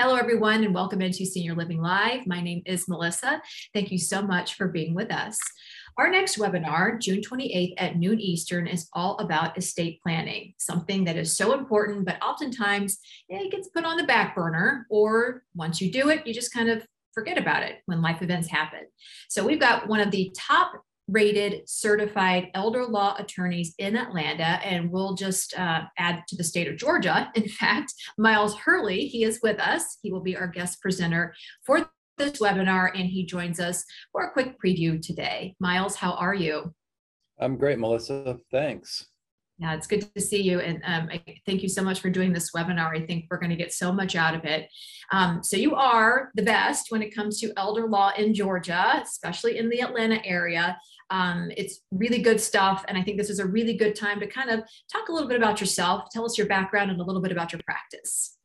[0.00, 2.26] Hello, everyone, and welcome into Senior Living Live.
[2.26, 3.42] My name is Melissa.
[3.74, 5.38] Thank you so much for being with us.
[5.98, 11.18] Our next webinar, June 28th at noon Eastern, is all about estate planning, something that
[11.18, 12.96] is so important, but oftentimes
[13.28, 16.70] it gets put on the back burner, or once you do it, you just kind
[16.70, 16.82] of
[17.12, 18.86] forget about it when life events happen.
[19.28, 24.60] So we've got one of the top rated certified elder law attorneys in Atlanta.
[24.64, 27.30] And we'll just uh, add to the state of Georgia.
[27.34, 29.98] In fact, Miles Hurley, he is with us.
[30.02, 31.34] He will be our guest presenter
[31.64, 35.56] for this webinar, and he joins us for a quick preview today.
[35.58, 36.74] Miles, how are you?
[37.40, 38.38] I'm great, Melissa.
[38.50, 39.06] Thanks.
[39.60, 40.60] Yeah, it's good to see you.
[40.60, 42.96] And um, I thank you so much for doing this webinar.
[42.96, 44.70] I think we're going to get so much out of it.
[45.12, 49.58] Um, so, you are the best when it comes to elder law in Georgia, especially
[49.58, 50.78] in the Atlanta area.
[51.10, 52.86] Um, it's really good stuff.
[52.88, 54.60] And I think this is a really good time to kind of
[54.90, 57.52] talk a little bit about yourself, tell us your background, and a little bit about
[57.52, 58.38] your practice.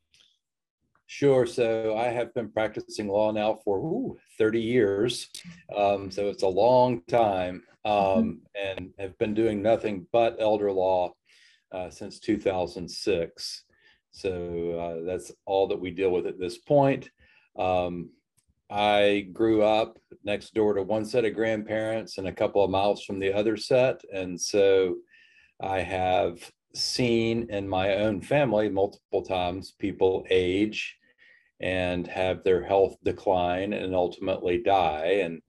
[1.08, 1.46] Sure.
[1.46, 5.30] So I have been practicing law now for ooh, 30 years.
[5.76, 8.20] Um, so it's a long time mm-hmm.
[8.20, 11.14] um, and have been doing nothing but elder law
[11.72, 13.64] uh, since 2006.
[14.12, 17.10] So uh, that's all that we deal with at this point.
[17.58, 18.10] Um,
[18.70, 23.04] I grew up next door to one set of grandparents and a couple of miles
[23.04, 24.02] from the other set.
[24.12, 24.96] And so
[25.62, 26.40] I have
[26.76, 30.98] seen in my own family multiple times people age
[31.62, 35.22] and have their health decline and ultimately die.
[35.24, 35.42] And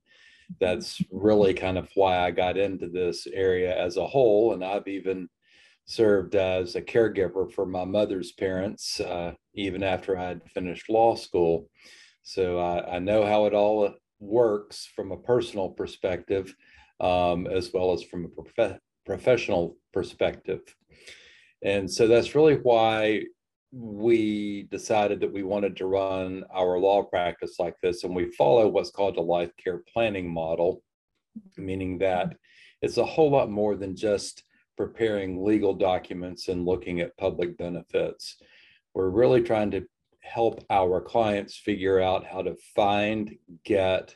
[0.59, 4.53] that's really kind of why I got into this area as a whole.
[4.53, 5.27] And I've even
[5.85, 11.15] served as a caregiver for my mother's parents, uh, even after I had finished law
[11.15, 11.69] school.
[12.23, 16.53] So I, I know how it all works from a personal perspective,
[16.99, 20.61] um, as well as from a prof- professional perspective.
[21.63, 23.23] And so that's really why
[23.71, 28.03] we decided that we wanted to run our law practice like this.
[28.03, 30.83] And we follow what's called a life care planning model,
[31.57, 32.35] meaning that
[32.81, 34.43] it's a whole lot more than just
[34.75, 38.37] preparing legal documents and looking at public benefits.
[38.93, 39.87] We're really trying to
[40.21, 44.15] help our clients figure out how to find, get,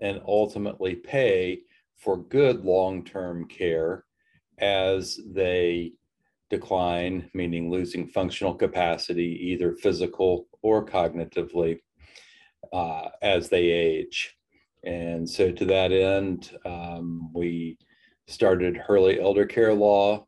[0.00, 1.62] and ultimately pay
[1.96, 4.04] for good long term care
[4.60, 5.92] as they
[6.50, 11.78] decline, meaning losing functional capacity, either physical or cognitively,
[12.72, 14.36] uh, as they age.
[14.84, 17.78] And so, to that end, um, we
[18.26, 20.26] started Hurley Elder Care Law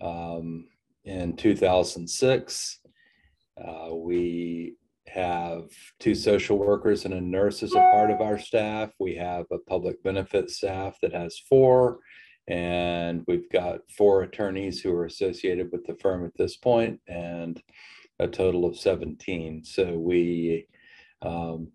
[0.00, 0.66] um,
[1.04, 2.80] in 2006.
[3.62, 4.76] Uh, we
[5.08, 5.64] have
[5.98, 8.90] two social workers and a nurse as a part of our staff.
[9.00, 11.98] We have a public benefit staff that has four,
[12.48, 17.62] and we've got four attorneys who are associated with the firm at this point, and
[18.18, 19.64] a total of 17.
[19.64, 20.66] So we
[21.22, 21.68] um,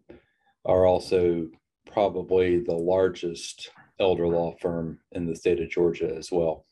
[0.65, 1.47] are also
[1.85, 3.69] probably the largest
[3.99, 6.65] elder law firm in the state of Georgia as well.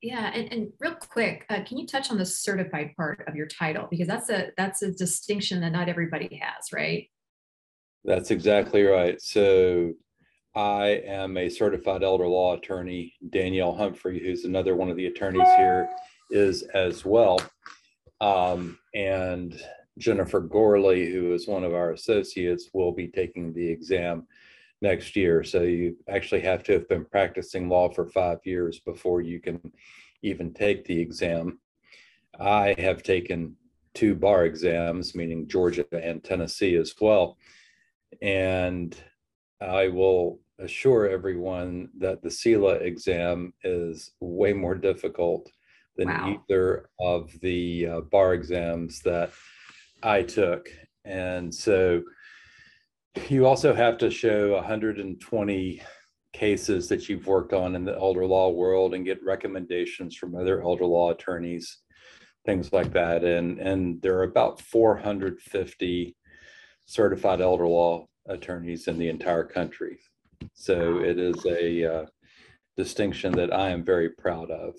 [0.00, 3.46] Yeah, and, and real quick, uh, can you touch on the certified part of your
[3.46, 7.08] title because that's a that's a distinction that not everybody has, right?
[8.04, 9.20] That's exactly right.
[9.22, 9.92] So
[10.54, 13.14] I am a certified elder law attorney.
[13.30, 15.88] Danielle Humphrey, who's another one of the attorneys here,
[16.30, 17.40] is as well.
[18.20, 19.58] Um, and
[19.98, 24.26] Jennifer Gorley, who is one of our associates, will be taking the exam
[24.80, 25.42] next year.
[25.42, 29.60] So you actually have to have been practicing law for five years before you can
[30.22, 31.58] even take the exam.
[32.38, 33.56] I have taken
[33.94, 37.36] two bar exams, meaning Georgia and Tennessee as well.
[38.20, 38.96] And
[39.62, 45.50] I will assure everyone that the CELA exam is way more difficult
[45.96, 46.38] than wow.
[46.48, 49.30] either of the uh, bar exams that
[50.02, 50.68] I took.
[51.04, 52.02] And so
[53.28, 55.82] you also have to show 120
[56.32, 60.62] cases that you've worked on in the elder law world and get recommendations from other
[60.62, 61.78] elder law attorneys,
[62.46, 63.22] things like that.
[63.22, 66.16] And, and there are about 450
[66.86, 69.98] certified elder law attorneys in the entire country.
[70.54, 72.06] So it is a uh,
[72.76, 74.74] distinction that I am very proud of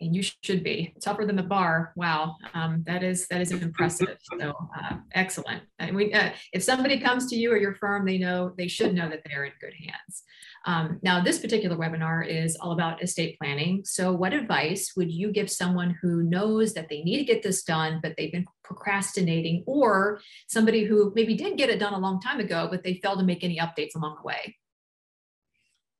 [0.00, 1.92] and you should be tougher than the bar.
[1.96, 4.18] Wow, um, that is that is impressive.
[4.40, 5.62] So uh, excellent.
[5.78, 8.94] And we, uh, if somebody comes to you or your firm, they know they should
[8.94, 10.22] know that they're in good hands.
[10.64, 13.82] Um, now, this particular webinar is all about estate planning.
[13.84, 17.62] So, what advice would you give someone who knows that they need to get this
[17.62, 22.20] done, but they've been procrastinating, or somebody who maybe did get it done a long
[22.20, 24.56] time ago, but they failed to make any updates along the way?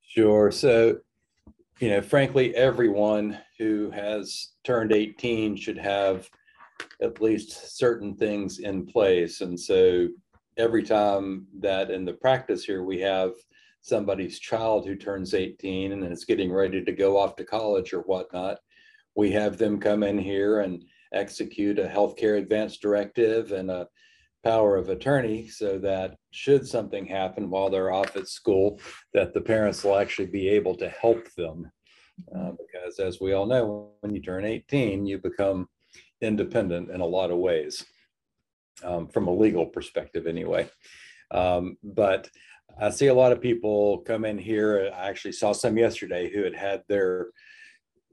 [0.03, 0.51] Sure.
[0.51, 0.99] So
[1.83, 6.31] you know, frankly, everyone who has turned 18 should have
[7.03, 9.41] at least certain things in place.
[9.41, 10.07] And so
[10.57, 13.33] every time that in the practice here, we have
[13.81, 18.03] somebody's child who turns 18 and is getting ready to go off to college or
[18.03, 18.59] whatnot,
[19.17, 23.89] we have them come in here and execute a healthcare advance directive and a
[24.43, 28.81] power of attorney so that should something happen while they're off at school,
[29.15, 31.71] that the parents will actually be able to help them.
[32.35, 35.69] Uh, because as we all know, when you turn 18, you become
[36.21, 37.85] independent in a lot of ways,
[38.85, 40.69] um, from a legal perspective, anyway.
[41.31, 42.29] Um, but
[42.81, 44.91] I see a lot of people come in here.
[44.95, 47.29] I actually saw some yesterday who had had their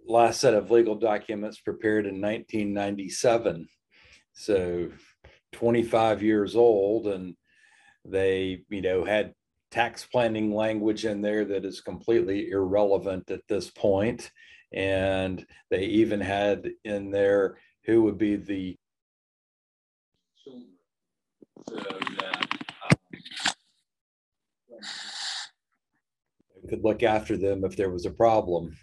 [0.06, 3.68] last set of legal documents prepared in 1997.
[4.34, 4.90] So
[5.52, 7.36] 25 years old, and
[8.06, 9.34] they, you know, had
[9.72, 14.32] tax planning language in there that is completely irrelevant at this point.
[14.74, 18.78] And they even had in there who would be the
[20.44, 20.68] children.
[21.68, 22.48] So that
[22.92, 23.00] um,
[26.70, 28.78] could look after them if there was a problem.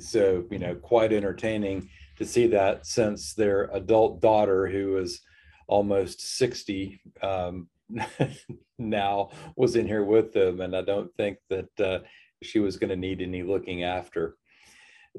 [0.00, 5.20] So, you know, quite entertaining to see that since their adult daughter, who is
[5.68, 7.68] almost 60 um,
[8.78, 10.60] now, was in here with them.
[10.60, 11.98] And I don't think that uh,
[12.42, 14.36] she was going to need any looking after.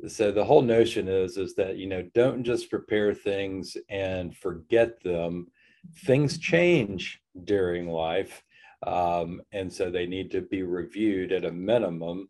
[0.07, 5.01] So the whole notion is is that you know don't just prepare things and forget
[5.03, 5.47] them.
[6.05, 8.43] Things change during life,
[8.85, 12.29] um, and so they need to be reviewed at a minimum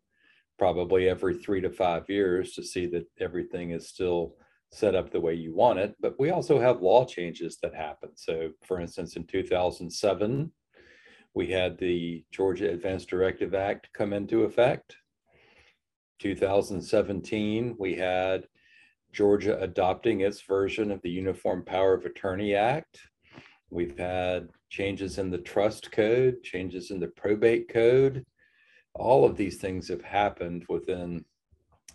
[0.58, 4.34] probably every three to five years to see that everything is still
[4.72, 5.94] set up the way you want it.
[6.00, 8.10] But we also have law changes that happen.
[8.14, 10.52] So, for instance, in 2007,
[11.34, 14.96] we had the Georgia Advance Directive Act come into effect.
[16.20, 18.46] 2017, we had
[19.12, 23.00] Georgia adopting its version of the Uniform Power of Attorney Act.
[23.70, 28.24] We've had changes in the trust code, changes in the probate code,
[28.94, 31.24] all of these things have happened within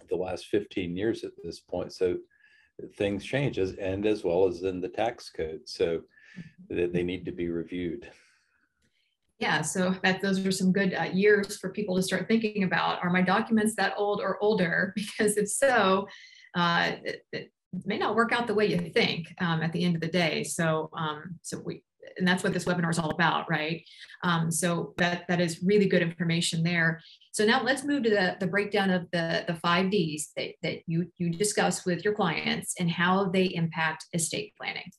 [0.10, 1.94] the last 15 years at this point.
[1.94, 2.18] So
[2.98, 5.62] things change as, and as well as in the tax code.
[5.66, 6.02] So
[6.70, 8.10] they, they need to be reviewed.
[9.40, 13.04] Yeah, so that those are some good uh, years for people to start thinking about.
[13.04, 14.94] Are my documents that old or older?
[15.18, 16.08] Because if so,
[16.56, 17.52] uh, it, it,
[17.84, 20.46] may not work out the way you think um, at the end of the day.
[20.46, 21.84] So, um, so we
[22.18, 23.84] and that's what this webinar is all about, right?
[24.24, 27.02] Um, so that, that is really good information there.
[27.32, 30.80] So now let's move to the, the breakdown of the, the five Ds that, that
[30.88, 34.90] you, you discuss with your clients and how they impact estate planning.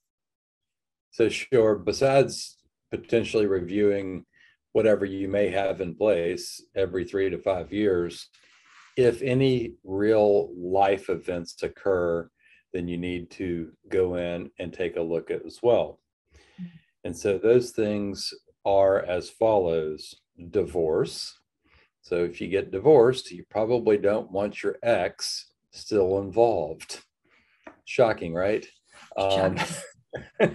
[1.10, 2.58] So sure, besides
[2.90, 4.26] potentially reviewing
[4.72, 8.28] whatever you may have in place every three to five years,
[8.96, 12.28] if any real life events occur,
[12.72, 16.00] then you need to go in and take a look at as well.
[17.06, 20.16] And so those things are as follows
[20.50, 21.38] divorce.
[22.00, 27.02] So if you get divorced, you probably don't want your ex still involved.
[27.84, 28.66] Shocking, right?
[29.16, 29.56] Um,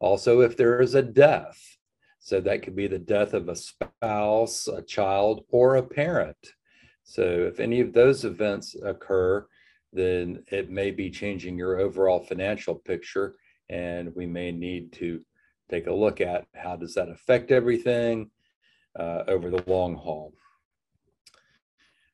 [0.00, 1.58] also, if there is a death,
[2.18, 6.52] so that could be the death of a spouse, a child, or a parent.
[7.04, 9.46] So if any of those events occur,
[9.94, 13.36] then it may be changing your overall financial picture
[13.68, 15.20] and we may need to
[15.70, 18.30] take a look at how does that affect everything
[18.98, 20.32] uh, over the long haul.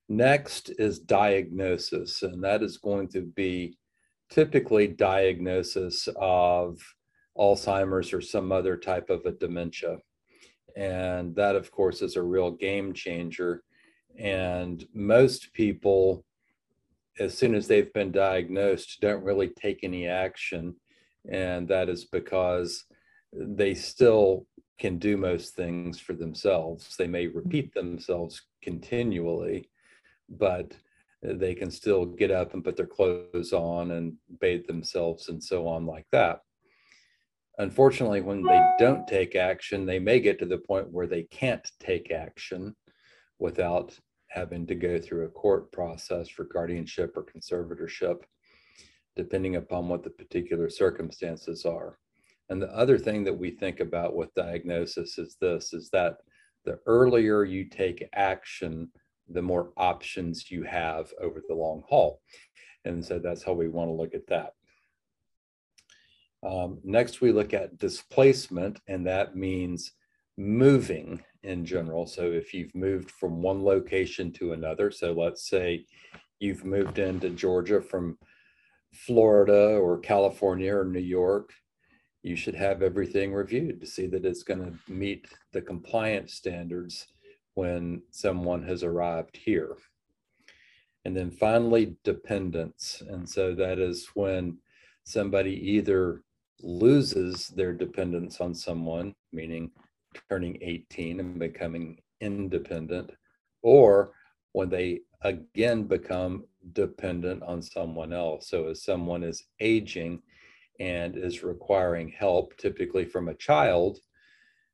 [0.09, 3.78] Next is diagnosis, and that is going to be
[4.30, 6.78] typically diagnosis of
[7.37, 9.99] Alzheimer's or some other type of a dementia.
[10.76, 13.62] And that, of course, is a real game changer.
[14.18, 16.25] And most people,
[17.18, 20.75] as soon as they've been diagnosed, don't really take any action
[21.31, 22.85] and that is because
[23.33, 24.47] they still
[24.79, 26.97] can do most things for themselves.
[26.97, 27.38] They may mm-hmm.
[27.38, 29.69] repeat themselves continually,
[30.29, 30.76] but
[31.23, 35.69] they can still get up and put their clothes on and bathe themselves and so
[35.69, 36.41] on, like that.
[37.59, 41.71] Unfortunately, when they don't take action, they may get to the point where they can't
[41.79, 42.75] take action
[43.38, 43.97] without
[44.29, 48.23] having to go through a court process for guardianship or conservatorship
[49.16, 51.99] depending upon what the particular circumstances are.
[52.49, 56.19] And the other thing that we think about with diagnosis is this is that
[56.64, 58.90] the earlier you take action,
[59.28, 62.21] the more options you have over the long haul.
[62.85, 64.52] And so that's how we want to look at that.
[66.45, 69.92] Um, next, we look at displacement, and that means
[70.37, 72.07] moving in general.
[72.07, 75.87] So if you've moved from one location to another, so let's say
[76.40, 78.19] you've moved into Georgia from
[78.92, 81.52] Florida or California or New York,
[82.22, 87.06] you should have everything reviewed to see that it's going to meet the compliance standards
[87.54, 89.76] when someone has arrived here.
[91.04, 93.02] And then finally, dependence.
[93.08, 94.58] And so that is when
[95.04, 96.22] somebody either
[96.61, 99.72] loses their dependence on someone, meaning
[100.30, 103.11] turning 18 and becoming independent,
[103.62, 104.12] or
[104.52, 108.49] when they again become dependent on someone else.
[108.49, 110.23] So as someone is aging
[110.80, 113.99] and is requiring help, typically from a child,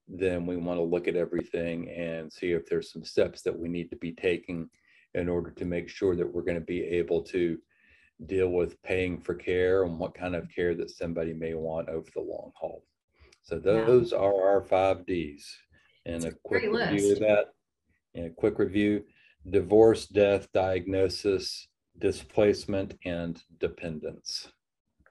[0.08, 3.68] then we want to look at everything and see if there's some steps that we
[3.68, 4.68] need to be taking
[5.14, 7.58] in order to make sure that we're going to be able to
[8.26, 12.08] deal with paying for care and what kind of care that somebody may want over
[12.14, 12.84] the long haul.
[13.42, 14.18] So those yeah.
[14.18, 15.56] are our five Ds.
[16.06, 17.12] And a, a quick review list.
[17.12, 17.44] of that.
[18.14, 19.04] And a quick review
[19.50, 24.48] divorce, death, diagnosis, displacement, and dependence.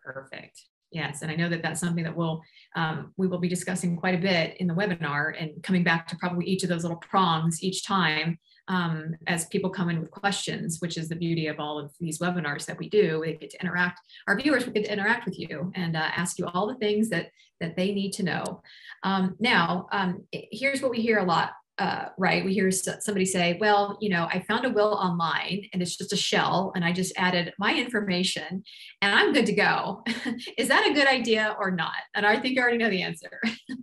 [0.03, 0.67] Perfect.
[0.91, 2.41] Yes, and I know that that's something that we'll
[2.75, 6.15] um, we will be discussing quite a bit in the webinar, and coming back to
[6.15, 8.39] probably each of those little prongs each time
[8.69, 12.19] um, as people come in with questions, which is the beauty of all of these
[12.19, 13.19] webinars that we do.
[13.19, 13.99] We get to interact.
[14.27, 17.09] Our viewers will get to interact with you and uh, ask you all the things
[17.09, 18.61] that that they need to know.
[19.03, 23.57] Um, now, um, here's what we hear a lot uh, right, we hear somebody say,
[23.59, 26.91] well, you know, I found a will online and it's just a shell and I
[26.91, 28.63] just added my information
[29.01, 30.03] and I'm good to go.
[30.57, 31.93] Is that a good idea or not?
[32.15, 33.39] And I think you already know the answer.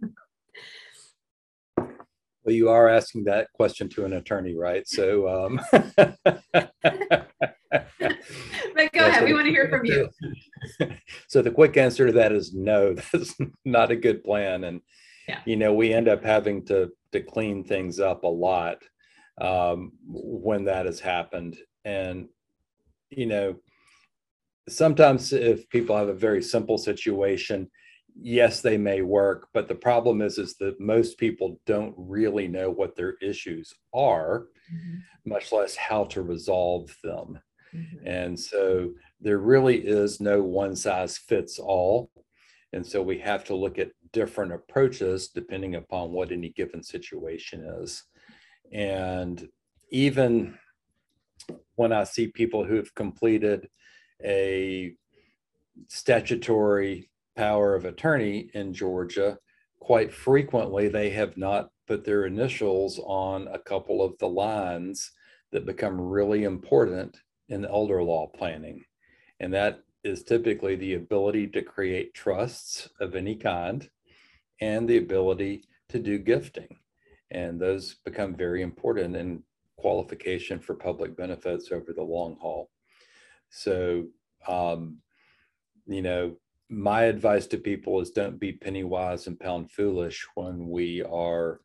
[1.76, 4.86] well, you are asking that question to an attorney, right?
[4.88, 5.60] So, um...
[5.72, 6.02] but
[8.92, 10.08] go ahead, we want to hear from you.
[11.28, 14.64] so the quick answer to that is no, that's not a good plan.
[14.64, 14.80] And
[15.28, 15.40] yeah.
[15.44, 18.82] you know, we end up having to to clean things up a lot
[19.40, 21.56] um, when that has happened.
[21.84, 22.28] And,
[23.10, 23.56] you know,
[24.68, 27.70] sometimes if people have a very simple situation,
[28.20, 32.70] yes, they may work, but the problem is, is that most people don't really know
[32.70, 35.30] what their issues are, mm-hmm.
[35.30, 37.38] much less how to resolve them.
[37.74, 38.06] Mm-hmm.
[38.06, 42.10] And so there really is no one size fits all.
[42.72, 47.62] And so we have to look at different approaches depending upon what any given situation
[47.82, 48.04] is.
[48.72, 49.46] And
[49.90, 50.58] even
[51.74, 53.68] when I see people who have completed
[54.24, 54.94] a
[55.88, 59.36] statutory power of attorney in Georgia,
[59.80, 65.10] quite frequently they have not put their initials on a couple of the lines
[65.52, 67.18] that become really important
[67.48, 68.82] in elder law planning.
[69.40, 73.88] And that is typically the ability to create trusts of any kind
[74.60, 76.78] and the ability to do gifting.
[77.30, 79.42] And those become very important in
[79.76, 82.70] qualification for public benefits over the long haul.
[83.50, 84.06] So,
[84.46, 84.98] um,
[85.86, 86.36] you know,
[86.68, 91.60] my advice to people is don't be penny wise and pound foolish when we are,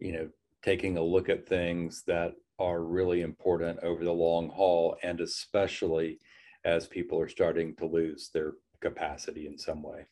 [0.00, 0.28] you know,
[0.62, 6.18] taking a look at things that are really important over the long haul, and especially
[6.64, 10.06] as people are starting to lose their capacity in some way.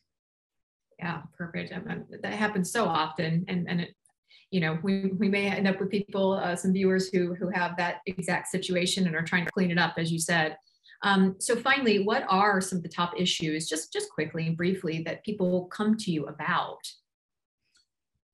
[0.99, 1.73] Yeah, perfect.
[2.21, 3.95] that happens so often, and and it,
[4.51, 7.75] you know, we we may end up with people, uh, some viewers who who have
[7.77, 10.57] that exact situation and are trying to clean it up, as you said.
[11.03, 15.03] Um, so finally, what are some of the top issues, just just quickly and briefly,
[15.05, 16.79] that people come to you about?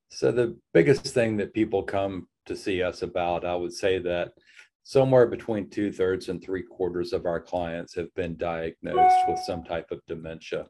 [0.09, 4.33] So the biggest thing that people come to see us about, I would say that
[4.83, 9.63] somewhere between two thirds and three quarters of our clients have been diagnosed with some
[9.63, 10.65] type of dementia.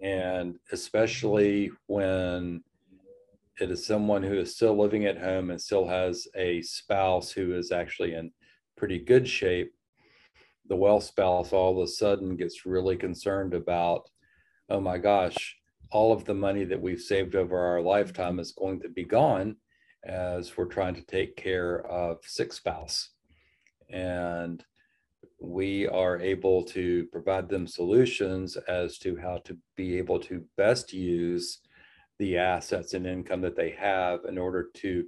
[0.00, 2.62] And especially when
[3.60, 7.54] it is someone who is still living at home and still has a spouse who
[7.54, 8.32] is actually in
[8.76, 9.72] pretty good shape,
[10.68, 14.08] the well spouse all of a sudden gets really concerned about,
[14.68, 15.56] oh my gosh,
[15.90, 19.56] all of the money that we've saved over our lifetime is going to be gone
[20.04, 23.10] as we're trying to take care of sick spouse.
[23.90, 24.64] And
[25.42, 30.92] we are able to provide them solutions as to how to be able to best
[30.92, 31.58] use
[32.20, 35.04] the assets and income that they have in order to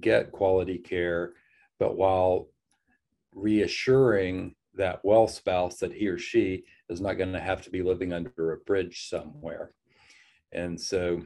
[0.00, 1.34] get quality care,
[1.78, 2.48] but while
[3.34, 7.82] reassuring that well spouse that he or she is not going to have to be
[7.82, 9.72] living under a bridge somewhere.
[10.52, 11.20] And so,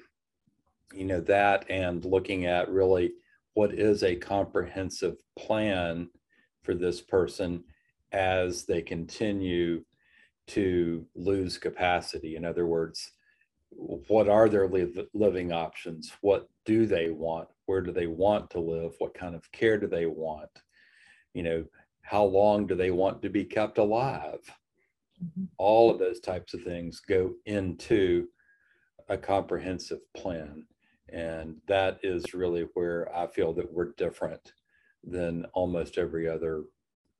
[0.92, 3.12] you know, that and looking at really
[3.54, 6.08] what is a comprehensive plan
[6.64, 7.62] for this person
[8.12, 9.84] as they continue
[10.48, 12.36] to lose capacity.
[12.36, 13.12] In other words,
[13.70, 14.68] what are their
[15.12, 16.12] living options?
[16.22, 17.48] What do they want?
[17.66, 18.94] Where do they want to live?
[18.98, 20.50] What kind of care do they want?
[21.34, 21.64] You know,
[22.02, 24.40] how long do they want to be kept alive?
[25.22, 25.44] Mm-hmm.
[25.58, 28.28] All of those types of things go into
[29.08, 30.66] a comprehensive plan.
[31.10, 34.52] And that is really where I feel that we're different
[35.04, 36.64] than almost every other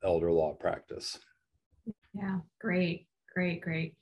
[0.02, 1.18] elder law practice.
[2.14, 3.94] Yeah, great, great, great.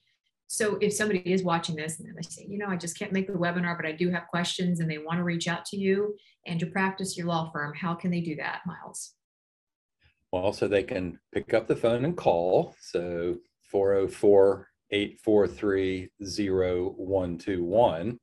[0.49, 3.26] So if somebody is watching this and they say, you know, I just can't make
[3.26, 6.17] the webinar, but I do have questions and they want to reach out to you
[6.47, 9.15] and to practice your law firm, how can they do that, Miles?
[10.33, 12.76] Well, so they can pick up the phone and call.
[12.81, 13.38] So
[13.71, 18.19] 404 843 0121.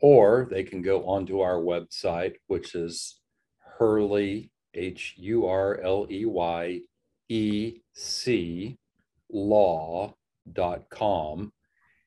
[0.00, 3.20] Or they can go onto our website, which is
[3.78, 6.80] Hurley, H U R L E Y
[7.28, 8.78] E C
[9.30, 10.12] law.com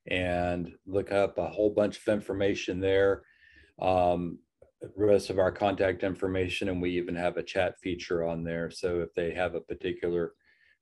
[0.08, 3.24] and look up a whole bunch of information there.
[3.82, 4.40] Um,
[4.96, 8.72] rest of our contact information, and we even have a chat feature on there.
[8.72, 10.34] So if they have a particular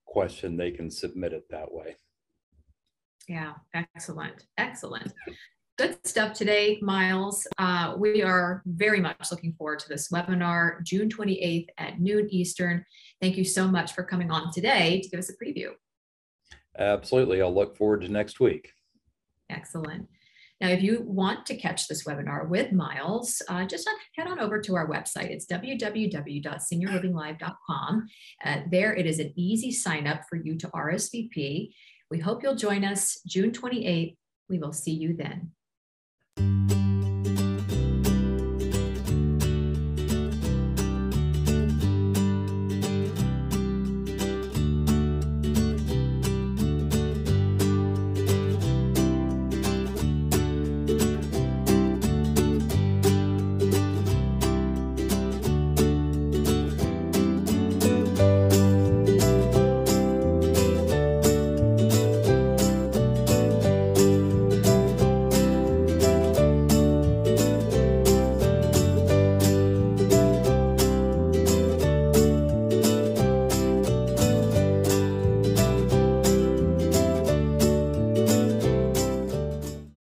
[0.06, 1.96] question, they can submit it that way.
[3.28, 5.14] Yeah, excellent, excellent.
[5.78, 7.46] Good stuff today, Miles.
[7.60, 12.84] Uh, we are very much looking forward to this webinar, June 28th at noon Eastern.
[13.22, 15.74] Thank you so much for coming on today to give us a preview.
[16.80, 17.44] Absolutely.
[17.44, 18.72] I'll look forward to next week.
[19.52, 20.08] Excellent.
[20.60, 24.60] Now, if you want to catch this webinar with Miles, uh, just head on over
[24.60, 25.30] to our website.
[25.30, 28.08] It's www.seniorlivinglive.com.
[28.44, 31.70] Uh, there, it is an easy sign up for you to RSVP.
[32.10, 34.16] We hope you'll join us June 28th.
[34.50, 35.52] We will see you then.
[36.38, 36.87] Thank you